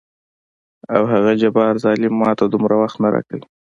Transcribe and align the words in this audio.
او 0.95 1.03
هغه 1.13 1.31
جبار 1.41 1.73
ظلم 1.83 2.13
ماته 2.21 2.43
دومره 2.53 2.75
وخت 2.81 2.97
نه 3.03 3.09
راکوي. 3.13 3.41